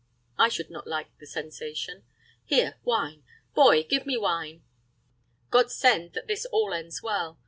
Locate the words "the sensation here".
1.19-2.79